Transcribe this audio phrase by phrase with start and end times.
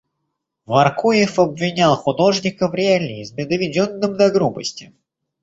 [0.65, 4.93] Воркуев обвинял художника в реализме, доведенном до грубости.